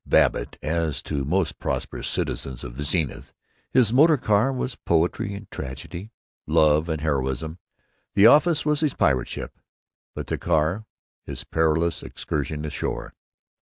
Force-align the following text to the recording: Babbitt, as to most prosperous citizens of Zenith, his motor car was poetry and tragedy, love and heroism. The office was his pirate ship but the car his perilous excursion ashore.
Babbitt, 0.07 0.57
as 0.63 0.99
to 1.03 1.23
most 1.23 1.59
prosperous 1.59 2.07
citizens 2.07 2.63
of 2.63 2.81
Zenith, 2.83 3.33
his 3.69 3.93
motor 3.93 4.17
car 4.17 4.51
was 4.51 4.73
poetry 4.73 5.35
and 5.35 5.47
tragedy, 5.51 6.09
love 6.47 6.89
and 6.89 7.01
heroism. 7.01 7.59
The 8.15 8.25
office 8.25 8.65
was 8.65 8.79
his 8.79 8.95
pirate 8.95 9.27
ship 9.27 9.59
but 10.15 10.25
the 10.25 10.39
car 10.39 10.87
his 11.23 11.43
perilous 11.43 12.01
excursion 12.01 12.65
ashore. 12.65 13.13